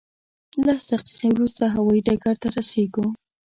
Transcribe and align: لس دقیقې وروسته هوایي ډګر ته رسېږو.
لس 0.65 0.81
دقیقې 0.91 1.29
وروسته 1.31 1.63
هوایي 1.75 2.01
ډګر 2.07 2.35
ته 2.41 2.47
رسېږو. 2.55 3.05